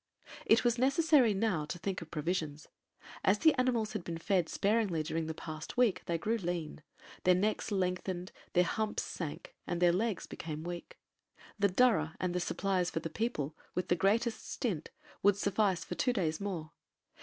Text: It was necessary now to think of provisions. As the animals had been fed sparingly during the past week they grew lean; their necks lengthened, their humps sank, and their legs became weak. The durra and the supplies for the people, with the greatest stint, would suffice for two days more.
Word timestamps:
It 0.47 0.63
was 0.63 0.79
necessary 0.79 1.35
now 1.35 1.65
to 1.65 1.77
think 1.77 2.01
of 2.01 2.09
provisions. 2.09 2.67
As 3.23 3.37
the 3.37 3.53
animals 3.59 3.93
had 3.93 4.03
been 4.03 4.17
fed 4.17 4.49
sparingly 4.49 5.03
during 5.03 5.27
the 5.27 5.35
past 5.35 5.77
week 5.77 6.01
they 6.07 6.17
grew 6.17 6.37
lean; 6.37 6.81
their 7.23 7.35
necks 7.35 7.69
lengthened, 7.69 8.31
their 8.53 8.63
humps 8.63 9.03
sank, 9.03 9.53
and 9.67 9.79
their 9.79 9.93
legs 9.93 10.25
became 10.25 10.63
weak. 10.63 10.97
The 11.59 11.69
durra 11.69 12.15
and 12.19 12.33
the 12.33 12.39
supplies 12.39 12.89
for 12.89 12.99
the 12.99 13.11
people, 13.11 13.55
with 13.75 13.89
the 13.89 13.95
greatest 13.95 14.49
stint, 14.49 14.89
would 15.21 15.37
suffice 15.37 15.83
for 15.83 15.93
two 15.93 16.13
days 16.13 16.41
more. 16.41 16.71